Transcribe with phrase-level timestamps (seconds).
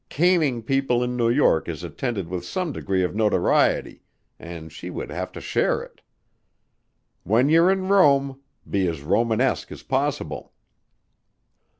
[0.09, 4.01] Caning people in New York is attended with some degree of notoriety
[4.39, 6.01] and she would have to share it.
[7.21, 10.53] When you're in Rome, be as Romanesque as possible."